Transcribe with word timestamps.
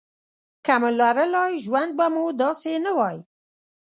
که 0.65 0.73
مو 0.81 0.89
لرلای 0.99 1.53
ژوند 1.65 1.91
به 1.97 2.05
مو 2.13 2.25
داسې 2.41 2.71
نه 2.85 2.91
وای. 2.97 3.17